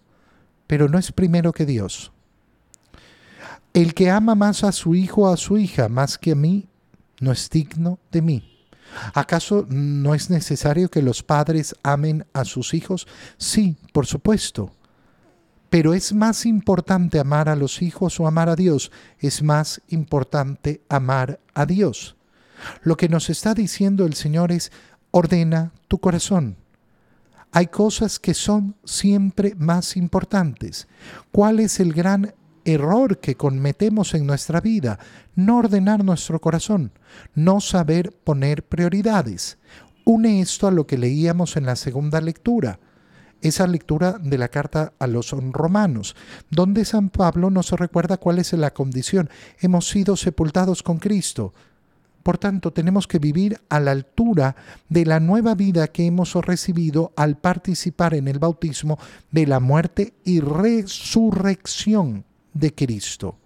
Pero 0.65 0.89
no 0.89 0.97
es 0.97 1.11
primero 1.11 1.53
que 1.53 1.65
Dios. 1.65 2.11
El 3.73 3.93
que 3.93 4.09
ama 4.09 4.33
más 4.33 4.63
a 4.63 4.71
su 4.71 4.95
hijo 4.95 5.21
o 5.21 5.31
a 5.31 5.37
su 5.37 5.57
hija 5.57 5.87
más 5.87 6.17
que 6.17 6.31
a 6.31 6.35
mí, 6.35 6.67
no 7.19 7.31
es 7.31 7.49
digno 7.49 7.99
de 8.11 8.21
mí. 8.23 8.57
¿Acaso 9.13 9.65
no 9.69 10.15
es 10.15 10.29
necesario 10.29 10.89
que 10.89 11.01
los 11.01 11.21
padres 11.21 11.75
amen 11.83 12.25
a 12.33 12.45
sus 12.45 12.73
hijos? 12.73 13.07
Sí, 13.37 13.77
por 13.93 14.07
supuesto. 14.07 14.71
Pero 15.69 15.93
es 15.93 16.13
más 16.13 16.45
importante 16.45 17.19
amar 17.19 17.49
a 17.49 17.55
los 17.55 17.81
hijos 17.81 18.19
o 18.19 18.27
amar 18.27 18.49
a 18.49 18.55
Dios. 18.55 18.91
Es 19.19 19.43
más 19.43 19.81
importante 19.89 20.81
amar 20.89 21.39
a 21.53 21.65
Dios. 21.65 22.15
Lo 22.83 22.97
que 22.97 23.09
nos 23.09 23.29
está 23.29 23.53
diciendo 23.53 24.05
el 24.05 24.13
Señor 24.13 24.51
es, 24.51 24.71
ordena 25.11 25.71
tu 25.87 25.99
corazón. 25.99 26.57
Hay 27.51 27.67
cosas 27.67 28.19
que 28.19 28.33
son 28.33 28.75
siempre 28.83 29.55
más 29.55 29.97
importantes. 29.97 30.87
¿Cuál 31.31 31.59
es 31.59 31.79
el 31.79 31.93
gran 31.93 32.33
error 32.67 33.19
que 33.19 33.35
cometemos 33.35 34.13
en 34.13 34.25
nuestra 34.25 34.61
vida, 34.61 34.99
no 35.35 35.57
ordenar 35.57 36.03
nuestro 36.03 36.39
corazón, 36.39 36.91
no 37.33 37.61
saber 37.61 38.11
poner 38.23 38.63
prioridades. 38.63 39.57
Une 40.03 40.41
esto 40.41 40.67
a 40.67 40.71
lo 40.71 40.85
que 40.85 40.97
leíamos 40.97 41.57
en 41.57 41.65
la 41.65 41.75
segunda 41.75 42.21
lectura, 42.21 42.79
esa 43.41 43.67
lectura 43.67 44.17
de 44.19 44.37
la 44.37 44.47
carta 44.47 44.93
a 44.99 45.07
los 45.07 45.31
romanos, 45.31 46.15
donde 46.49 46.85
San 46.85 47.09
Pablo 47.09 47.49
nos 47.49 47.71
recuerda 47.71 48.17
cuál 48.17 48.39
es 48.39 48.53
la 48.53 48.73
condición. 48.73 49.29
Hemos 49.59 49.87
sido 49.87 50.15
sepultados 50.15 50.83
con 50.83 50.97
Cristo. 50.97 51.53
Por 52.23 52.37
tanto, 52.37 52.73
tenemos 52.73 53.07
que 53.07 53.19
vivir 53.19 53.61
a 53.69 53.79
la 53.79 53.91
altura 53.91 54.55
de 54.89 55.05
la 55.05 55.21
nueva 55.21 55.55
vida 55.55 55.87
que 55.87 56.05
hemos 56.05 56.33
recibido 56.33 57.13
al 57.15 57.37
participar 57.37 58.13
en 58.15 58.27
el 58.27 58.39
bautismo 58.39 58.99
de 59.31 59.47
la 59.47 59.61
muerte 59.61 60.13
y 60.25 60.41
resurrección 60.41 62.25
de 62.53 62.73
Cristo. 62.73 63.37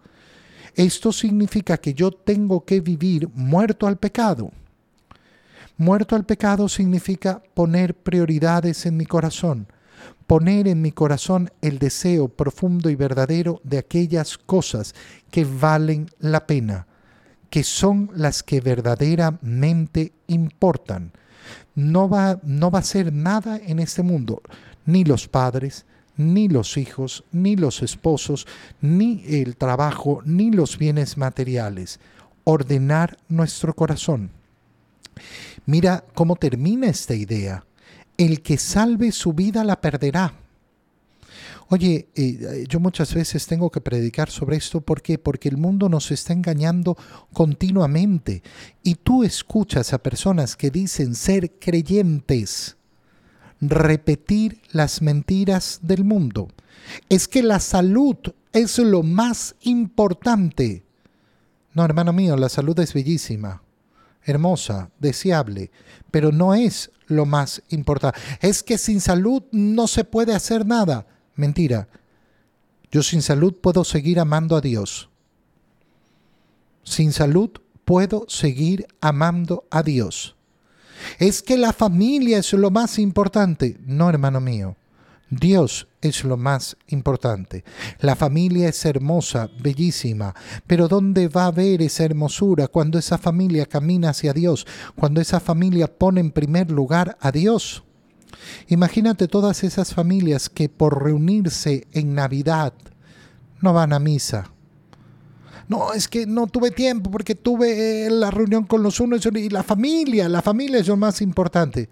Esto 0.76 1.12
significa 1.12 1.78
que 1.78 1.94
yo 1.94 2.12
tengo 2.12 2.66
que 2.66 2.82
vivir 2.82 3.30
muerto 3.36 3.86
al 3.88 3.98
pecado. 3.98 4.52
Muerto 5.78 6.16
al 6.16 6.26
pecado 6.26 6.70
significa 6.70 7.42
poner 7.54 7.94
prioridades 7.96 8.86
en 8.86 8.98
mi 8.98 9.06
corazón, 9.06 9.68
poner 10.28 10.68
en 10.68 10.82
mi 10.82 10.92
corazón 10.92 11.52
el 11.62 11.80
deseo 11.80 12.30
profundo 12.30 12.90
y 12.90 12.96
verdadero 12.96 13.62
de 13.64 13.78
aquellas 13.78 14.38
cosas 14.38 14.96
que 15.30 15.46
valen 15.46 16.10
la 16.20 16.48
pena, 16.48 16.88
que 17.50 17.64
son 17.64 18.10
las 18.16 18.44
que 18.44 18.62
verdaderamente 18.62 20.14
importan. 20.28 21.12
No 21.76 22.10
va, 22.10 22.40
no 22.44 22.72
va 22.72 22.80
a 22.80 22.84
ser 22.84 23.12
nada 23.12 23.58
en 23.58 23.80
este 23.80 24.04
mundo, 24.04 24.42
ni 24.86 25.04
los 25.04 25.28
padres, 25.28 25.86
ni 26.18 26.48
los 26.48 26.78
hijos, 26.78 27.24
ni 27.32 27.56
los 27.56 27.82
esposos, 27.82 28.48
ni 28.80 29.24
el 29.28 29.58
trabajo, 29.58 30.22
ni 30.26 30.52
los 30.52 30.78
bienes 30.78 31.18
materiales. 31.18 32.00
Ordenar 32.44 33.18
nuestro 33.28 33.74
corazón. 33.74 34.32
Mira 35.66 36.04
cómo 36.14 36.36
termina 36.36 36.88
esta 36.88 37.14
idea. 37.16 37.66
El 38.22 38.44
que 38.44 38.60
salve 38.60 39.12
su 39.12 39.34
vida 39.34 39.64
la 39.64 39.82
perderá. 39.82 40.36
Oye, 41.70 42.10
eh, 42.14 42.66
yo 42.70 42.80
muchas 42.80 43.16
veces 43.16 43.48
tengo 43.48 43.72
que 43.72 43.82
predicar 43.82 44.30
sobre 44.30 44.58
esto. 44.58 44.80
¿Por 44.80 45.02
qué? 45.02 45.18
Porque 45.18 45.50
el 45.50 45.58
mundo 45.58 45.90
nos 45.90 46.12
está 46.12 46.32
engañando 46.32 46.96
continuamente. 47.34 48.44
Y 48.84 48.94
tú 48.94 49.24
escuchas 49.24 49.92
a 49.92 50.04
personas 50.04 50.56
que 50.56 50.70
dicen 50.70 51.16
ser 51.16 51.54
creyentes 51.58 52.78
repetir 53.60 54.62
las 54.72 55.02
mentiras 55.02 55.80
del 55.82 56.04
mundo. 56.04 56.50
Es 57.10 57.28
que 57.28 57.42
la 57.42 57.60
salud 57.60 58.18
es 58.54 58.78
lo 58.78 59.02
más 59.02 59.56
importante. 59.62 60.84
No, 61.74 61.84
hermano 61.84 62.14
mío, 62.14 62.38
la 62.38 62.50
salud 62.50 62.80
es 62.82 62.94
bellísima, 62.94 63.64
hermosa, 64.22 64.92
deseable, 65.00 65.72
pero 66.12 66.32
no 66.32 66.54
es 66.54 66.92
lo 67.12 67.26
más 67.26 67.62
importante. 67.70 68.20
Es 68.40 68.64
que 68.64 68.78
sin 68.78 69.02
salud 69.02 69.44
no 69.52 69.88
se 69.88 70.04
puede 70.04 70.34
hacer 70.34 70.66
nada. 70.66 71.06
Mentira. 71.36 71.88
Yo 72.92 73.04
sin 73.04 73.22
salud 73.22 73.54
puedo 73.62 73.84
seguir 73.84 74.20
amando 74.20 74.56
a 74.56 74.62
Dios. 74.62 75.10
Sin 76.84 77.14
salud 77.14 77.52
puedo 77.86 78.26
seguir 78.28 78.88
amando 79.00 79.66
a 79.70 79.84
Dios. 79.84 80.36
Es 81.20 81.42
que 81.42 81.58
la 81.58 81.74
familia 81.74 82.40
es 82.40 82.54
lo 82.54 82.70
más 82.70 83.00
importante. 83.00 83.78
No, 83.86 84.10
hermano 84.10 84.40
mío. 84.40 84.76
Dios 85.32 85.88
es 86.02 86.26
lo 86.26 86.36
más 86.36 86.76
importante. 86.88 87.64
La 88.02 88.18
familia 88.18 88.68
es 88.68 88.86
hermosa, 88.86 89.50
bellísima, 89.62 90.36
pero 90.68 90.90
¿dónde 90.90 91.30
va 91.30 91.46
a 91.46 91.48
haber 91.48 91.82
esa 91.82 92.04
hermosura 92.04 92.68
cuando 92.68 93.00
esa 93.00 93.18
familia 93.18 93.66
camina 93.66 94.10
hacia 94.10 94.34
Dios? 94.34 94.68
Cuando 94.96 95.22
esa 95.22 95.40
familia 95.40 95.88
pone 95.88 96.20
en 96.20 96.32
primer 96.32 96.70
lugar 96.70 97.18
a 97.22 97.32
Dios. 97.32 97.84
Imagínate 98.68 99.30
todas 99.30 99.64
esas 99.64 99.94
familias 99.94 100.50
que 100.50 100.68
por 100.68 101.02
reunirse 101.02 101.88
en 101.94 102.14
Navidad 102.14 102.74
no 103.62 103.72
van 103.72 103.94
a 103.94 104.00
misa, 104.00 104.52
no, 105.72 105.94
es 105.94 106.10
que 106.10 106.26
no 106.26 106.48
tuve 106.48 106.72
tiempo 106.72 107.10
porque 107.10 107.34
tuve 107.34 108.06
eh, 108.06 108.10
la 108.10 108.30
reunión 108.30 108.66
con 108.66 108.84
los 108.84 109.00
unos 109.00 109.26
y 109.26 109.50
la 109.50 109.64
familia, 109.64 110.28
la 110.28 110.42
familia 110.42 110.80
es 110.80 110.88
lo 110.90 110.98
más 110.98 111.22
importante. 111.22 111.88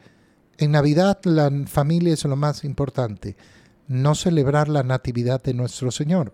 En 0.61 0.71
Navidad 0.71 1.21
la 1.23 1.49
familia 1.67 2.13
es 2.13 2.25
lo 2.25 2.35
más 2.35 2.65
importante, 2.65 3.37
no 3.87 4.13
celebrar 4.13 4.67
la 4.67 4.83
natividad 4.83 5.41
de 5.41 5.53
nuestro 5.53 5.89
Señor. 5.89 6.33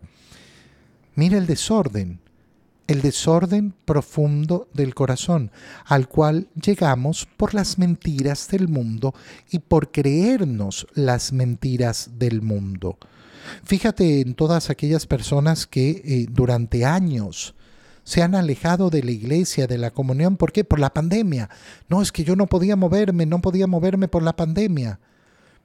Mira 1.14 1.38
el 1.38 1.46
desorden, 1.46 2.20
el 2.88 3.04
desorden 3.04 3.76
profundo 3.86 4.68
del 4.74 4.96
corazón, 4.96 5.52
al 5.86 6.08
cual 6.08 6.48
llegamos 6.60 7.28
por 7.38 7.54
las 7.54 7.78
mentiras 7.78 8.48
del 8.48 8.68
mundo 8.68 9.14
y 9.52 9.60
por 9.60 9.92
creernos 9.92 10.88
las 10.96 11.32
mentiras 11.32 12.10
del 12.18 12.42
mundo. 12.42 12.98
Fíjate 13.64 14.22
en 14.22 14.34
todas 14.34 14.72
aquellas 14.72 15.06
personas 15.06 15.68
que 15.68 16.02
eh, 16.04 16.26
durante 16.32 16.84
años 16.84 17.54
se 18.06 18.22
han 18.22 18.36
alejado 18.36 18.90
de 18.90 19.04
la 19.04 19.12
iglesia, 19.12 19.68
de 19.68 19.78
la 19.78 19.92
comunión. 19.92 20.38
¿Por 20.38 20.54
qué? 20.54 20.64
Por 20.64 20.80
la 20.80 20.94
pandemia. 20.94 21.50
No, 21.90 22.02
es 22.02 22.14
que 22.14 22.24
yo 22.24 22.38
no 22.38 22.48
podía 22.48 22.78
moverme, 22.78 23.26
no 23.26 23.42
podía 23.42 23.68
moverme 23.68 24.08
por 24.08 24.24
la 24.24 24.36
pandemia. 24.38 25.00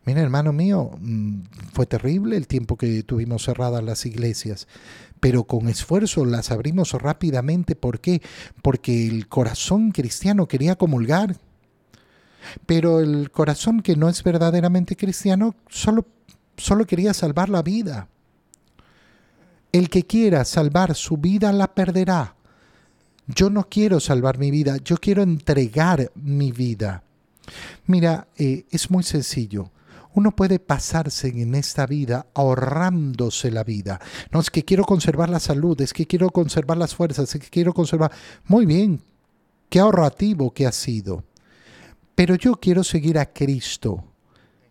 Mira, 0.06 0.22
hermano 0.22 0.52
mío, 0.52 0.90
mm, 0.98 1.42
fue 1.72 1.86
terrible 1.86 2.36
el 2.36 2.48
tiempo 2.48 2.76
que 2.76 3.02
tuvimos 3.02 3.44
cerradas 3.44 3.84
las 3.84 4.06
iglesias, 4.06 4.66
pero 5.20 5.44
con 5.44 5.68
esfuerzo 5.68 6.24
las 6.24 6.50
abrimos 6.50 6.92
rápidamente. 6.94 7.76
¿Por 7.76 8.00
qué? 8.00 8.22
Porque 8.62 9.06
el 9.06 9.28
corazón 9.28 9.92
cristiano 9.92 10.48
quería 10.48 10.76
comulgar. 10.76 11.36
Pero 12.64 13.00
el 13.00 13.30
corazón 13.30 13.82
que 13.82 13.96
no 13.96 14.08
es 14.08 14.24
verdaderamente 14.24 14.96
cristiano 14.96 15.54
solo 15.68 16.06
solo 16.60 16.86
quería 16.86 17.14
salvar 17.14 17.48
la 17.48 17.62
vida. 17.62 18.08
El 19.72 19.88
que 19.88 20.04
quiera 20.04 20.44
salvar 20.44 20.94
su 20.94 21.16
vida 21.16 21.52
la 21.52 21.72
perderá. 21.72 22.34
Yo 23.26 23.50
no 23.50 23.68
quiero 23.68 24.00
salvar 24.00 24.38
mi 24.38 24.50
vida, 24.50 24.78
yo 24.78 24.96
quiero 24.96 25.22
entregar 25.22 26.10
mi 26.16 26.50
vida. 26.50 27.04
Mira, 27.86 28.26
eh, 28.36 28.64
es 28.70 28.90
muy 28.90 29.04
sencillo. 29.04 29.70
Uno 30.12 30.34
puede 30.34 30.58
pasarse 30.58 31.28
en 31.28 31.54
esta 31.54 31.86
vida 31.86 32.26
ahorrándose 32.34 33.52
la 33.52 33.62
vida. 33.62 34.00
No 34.32 34.40
es 34.40 34.50
que 34.50 34.64
quiero 34.64 34.84
conservar 34.84 35.30
la 35.30 35.38
salud, 35.38 35.80
es 35.80 35.92
que 35.92 36.06
quiero 36.06 36.30
conservar 36.30 36.76
las 36.76 36.96
fuerzas, 36.96 37.32
es 37.32 37.40
que 37.40 37.48
quiero 37.48 37.72
conservar... 37.72 38.10
Muy 38.46 38.66
bien, 38.66 39.00
qué 39.68 39.78
ahorrativo 39.78 40.52
que 40.52 40.66
ha 40.66 40.72
sido. 40.72 41.22
Pero 42.16 42.34
yo 42.34 42.56
quiero 42.56 42.82
seguir 42.82 43.18
a 43.18 43.32
Cristo 43.32 44.09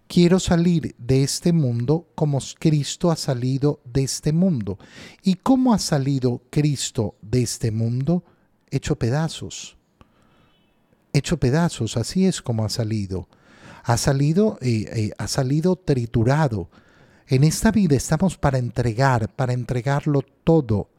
quiero 0.10 0.40
salir 0.40 0.96
de 0.98 1.24
este 1.24 1.54
mundo 1.54 2.08
como 2.16 2.40
Cristo 2.58 3.12
ha 3.12 3.16
salido 3.16 3.80
de 3.86 4.04
este 4.04 4.34
mundo. 4.34 4.80
¿Y 5.22 5.36
cómo 5.36 5.74
ha 5.74 5.80
salido 5.80 6.42
Cristo 6.50 7.16
de 7.22 7.44
este 7.44 7.70
mundo? 7.72 8.24
Hecho 8.72 8.98
pedazos. 8.98 9.78
Hecho 11.14 11.38
pedazos, 11.38 11.96
así 11.96 12.26
es 12.26 12.42
como 12.42 12.66
ha 12.66 12.70
salido. 12.70 13.30
Ha 13.84 13.98
salido, 13.98 14.58
eh, 14.62 14.90
eh, 14.92 15.12
ha 15.18 15.28
salido 15.28 15.76
triturado. 15.76 16.70
En 17.28 17.44
esta 17.44 17.72
vida 17.72 17.96
estamos 17.96 18.36
para 18.36 18.58
entregar, 18.58 19.30
para 19.36 19.54
entregarlo 19.54 20.24
todo. 20.44 20.90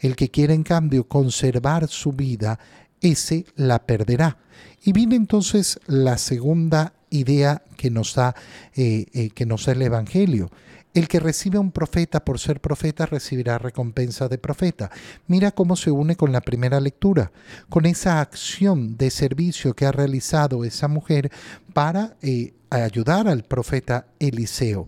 El 0.00 0.16
que 0.16 0.32
quiere 0.32 0.54
en 0.54 0.64
cambio 0.64 1.06
conservar 1.06 1.86
su 1.86 2.12
vida, 2.12 2.58
ese 3.00 3.46
la 3.54 3.86
perderá. 3.86 4.38
Y 4.86 4.92
viene 4.92 5.16
entonces 5.16 5.80
la 5.88 6.16
segunda 6.16 6.92
idea 7.10 7.64
que 7.76 7.90
nos 7.90 8.14
da, 8.14 8.36
eh, 8.76 9.06
eh, 9.12 9.30
que 9.30 9.44
nos 9.44 9.66
da 9.66 9.72
el 9.72 9.82
Evangelio. 9.82 10.48
El 10.94 11.08
que 11.08 11.18
recibe 11.18 11.58
a 11.58 11.60
un 11.60 11.72
profeta 11.72 12.24
por 12.24 12.38
ser 12.38 12.60
profeta 12.60 13.04
recibirá 13.04 13.58
recompensa 13.58 14.28
de 14.28 14.38
profeta. 14.38 14.92
Mira 15.26 15.50
cómo 15.50 15.74
se 15.74 15.90
une 15.90 16.14
con 16.14 16.30
la 16.30 16.40
primera 16.40 16.78
lectura, 16.78 17.32
con 17.68 17.84
esa 17.84 18.20
acción 18.20 18.96
de 18.96 19.10
servicio 19.10 19.74
que 19.74 19.86
ha 19.86 19.92
realizado 19.92 20.64
esa 20.64 20.86
mujer 20.86 21.32
para 21.74 22.16
eh, 22.22 22.54
ayudar 22.70 23.26
al 23.26 23.42
profeta 23.42 24.06
Eliseo. 24.20 24.86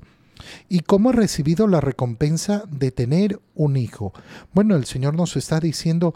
¿Y 0.68 0.80
cómo 0.80 1.10
ha 1.10 1.12
recibido 1.12 1.66
la 1.66 1.80
recompensa 1.80 2.62
de 2.70 2.92
tener 2.92 3.40
un 3.56 3.76
hijo? 3.76 4.12
Bueno, 4.54 4.76
el 4.76 4.84
Señor 4.84 5.14
nos 5.14 5.36
está 5.36 5.58
diciendo 5.58 6.14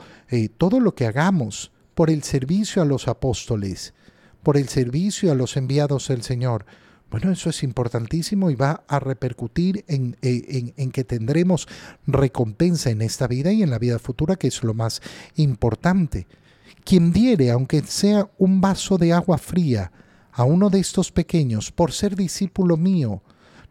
todo 0.56 0.78
lo 0.78 0.94
que 0.94 1.06
hagamos 1.06 1.71
por 1.94 2.10
el 2.10 2.22
servicio 2.22 2.82
a 2.82 2.84
los 2.84 3.08
apóstoles, 3.08 3.94
por 4.42 4.56
el 4.56 4.68
servicio 4.68 5.30
a 5.30 5.34
los 5.34 5.56
enviados 5.56 6.08
del 6.08 6.22
Señor. 6.22 6.66
Bueno, 7.10 7.30
eso 7.30 7.50
es 7.50 7.62
importantísimo 7.62 8.50
y 8.50 8.54
va 8.54 8.84
a 8.88 8.98
repercutir 8.98 9.84
en, 9.86 10.16
eh, 10.22 10.72
en, 10.76 10.90
que 10.90 11.04
tendremos 11.04 11.68
recompensa 12.06 12.90
en 12.90 13.02
esta 13.02 13.26
vida 13.26 13.52
y 13.52 13.62
en 13.62 13.70
la 13.70 13.78
vida 13.78 13.98
futura, 13.98 14.36
que 14.36 14.48
es 14.48 14.62
lo 14.62 14.72
más 14.72 15.02
importante. 15.36 16.26
Quien 16.84 17.12
diere, 17.12 17.50
aunque 17.50 17.82
sea 17.82 18.30
un 18.38 18.60
vaso 18.60 18.96
de 18.96 19.12
agua 19.12 19.36
fría, 19.36 19.92
a 20.32 20.44
uno 20.44 20.70
de 20.70 20.80
estos 20.80 21.12
pequeños 21.12 21.70
por 21.70 21.92
ser 21.92 22.16
discípulo 22.16 22.78
mío, 22.78 23.22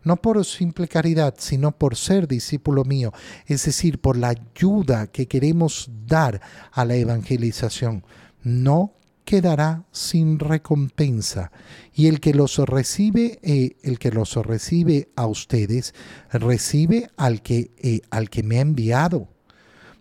no 0.03 0.17
por 0.17 0.43
simple 0.45 0.87
caridad, 0.87 1.35
sino 1.37 1.71
por 1.71 1.95
ser 1.95 2.27
discípulo 2.27 2.83
mío, 2.83 3.13
es 3.45 3.65
decir, 3.65 3.99
por 3.99 4.17
la 4.17 4.29
ayuda 4.29 5.07
que 5.07 5.27
queremos 5.27 5.89
dar 6.07 6.41
a 6.71 6.85
la 6.85 6.95
evangelización, 6.95 8.03
no 8.43 8.93
quedará 9.25 9.85
sin 9.91 10.39
recompensa. 10.39 11.51
Y 11.93 12.07
el 12.07 12.19
que 12.19 12.33
los 12.33 12.57
recibe, 12.57 13.39
eh, 13.43 13.77
el 13.83 13.99
que 13.99 14.11
los 14.11 14.35
recibe 14.35 15.09
a 15.15 15.27
ustedes, 15.27 15.93
recibe 16.31 17.09
al 17.17 17.41
que, 17.41 17.71
eh, 17.77 18.01
al 18.09 18.29
que 18.29 18.43
me 18.43 18.57
ha 18.57 18.61
enviado. 18.61 19.29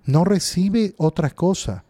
No 0.05 0.25
recibe 0.25 0.95
otra 0.97 1.31
cosa. 1.31 1.85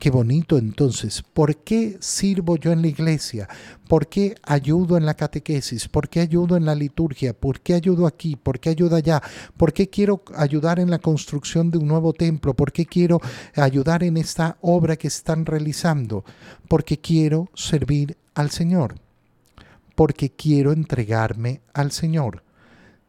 Qué 0.00 0.10
bonito 0.10 0.58
entonces. 0.58 1.22
¿Por 1.22 1.56
qué 1.56 1.96
sirvo 1.98 2.56
yo 2.56 2.70
en 2.70 2.82
la 2.82 2.88
iglesia? 2.88 3.48
¿Por 3.88 4.06
qué 4.06 4.36
ayudo 4.44 4.96
en 4.96 5.04
la 5.04 5.14
catequesis? 5.14 5.88
¿Por 5.88 6.08
qué 6.08 6.20
ayudo 6.20 6.56
en 6.56 6.64
la 6.64 6.76
liturgia? 6.76 7.32
¿Por 7.32 7.60
qué 7.60 7.74
ayudo 7.74 8.06
aquí? 8.06 8.36
¿Por 8.36 8.60
qué 8.60 8.70
ayudo 8.70 8.94
allá? 8.94 9.20
¿Por 9.56 9.72
qué 9.72 9.88
quiero 9.88 10.22
ayudar 10.36 10.78
en 10.78 10.88
la 10.88 11.00
construcción 11.00 11.72
de 11.72 11.78
un 11.78 11.88
nuevo 11.88 12.12
templo? 12.12 12.54
¿Por 12.54 12.70
qué 12.70 12.86
quiero 12.86 13.20
ayudar 13.56 14.04
en 14.04 14.18
esta 14.18 14.56
obra 14.60 14.94
que 14.94 15.08
están 15.08 15.44
realizando? 15.44 16.24
Porque 16.68 16.98
quiero 16.98 17.48
servir 17.54 18.16
al 18.34 18.50
Señor. 18.50 18.94
Porque 19.96 20.30
quiero 20.30 20.70
entregarme 20.70 21.60
al 21.74 21.90
Señor. 21.90 22.44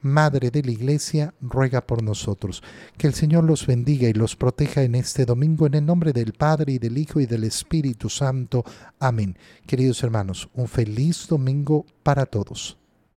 Madre 0.00 0.50
de 0.50 0.62
la 0.62 0.70
Iglesia, 0.70 1.34
ruega 1.40 1.86
por 1.86 2.02
nosotros. 2.02 2.62
Que 2.96 3.06
el 3.06 3.14
Señor 3.14 3.44
los 3.44 3.66
bendiga 3.66 4.08
y 4.08 4.12
los 4.12 4.36
proteja 4.36 4.82
en 4.82 4.94
este 4.94 5.24
domingo 5.24 5.66
en 5.66 5.74
el 5.74 5.86
nombre 5.86 6.12
del 6.12 6.32
Padre 6.32 6.74
y 6.74 6.78
del 6.78 6.98
Hijo 6.98 7.20
y 7.20 7.26
del 7.26 7.44
Espíritu 7.44 8.08
Santo. 8.08 8.64
Amén. 8.98 9.36
Queridos 9.66 10.02
hermanos, 10.02 10.48
un 10.54 10.68
feliz 10.68 11.26
domingo 11.28 11.84
para 12.02 12.26
todos. 12.26 12.78